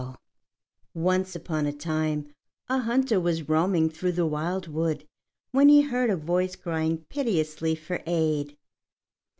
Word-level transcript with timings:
]Once 0.95 1.35
upon 1.35 1.67
a 1.67 1.71
time 1.71 2.25
a 2.67 2.79
hunter 2.79 3.19
was 3.19 3.47
roaming 3.47 3.87
through 3.87 4.11
the 4.11 4.25
wildwood 4.25 5.05
when 5.51 5.69
he 5.69 5.81
heard 5.81 6.09
a 6.09 6.17
voice 6.17 6.55
crying 6.55 7.05
piteously 7.11 7.75
for 7.75 8.01
aid. 8.07 8.57